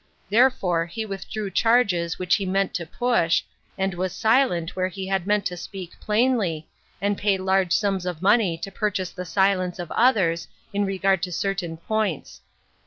Therefore 0.31 0.87
he 0.87 1.05
withdrew 1.05 1.51
charges 1.51 2.17
which 2.17 2.37
he 2.37 2.45
had 2.45 2.51
meant 2.51 2.73
to 2.73 2.87
push, 2.87 3.43
and 3.77 3.93
was 3.93 4.13
silent 4.13 4.75
where 4.75 4.87
he 4.87 5.05
had 5.05 5.27
meant 5.27 5.45
to 5.45 5.55
speak 5.55 5.91
plainly, 5.99 6.67
and 6.99 7.19
paid 7.19 7.41
large 7.41 7.71
sums 7.71 8.07
of 8.07 8.19
money 8.19 8.57
to 8.57 8.71
purchase 8.71 9.11
the 9.11 9.25
silence 9.25 9.77
of 9.77 9.91
others, 9.91 10.47
in 10.73 10.85
regard 10.85 11.21
to 11.21 11.31
certain 11.31 11.77
points. 11.77 12.41